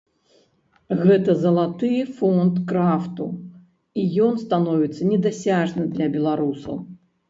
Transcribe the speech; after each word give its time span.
Гэта 1.01 1.35
залаты 1.43 1.91
фонд 2.23 2.55
крафту, 2.73 3.29
і 3.37 4.01
ён 4.31 4.43
становіцца 4.49 5.01
недасяжны 5.15 5.83
для 5.97 6.15
беларусаў! 6.19 6.87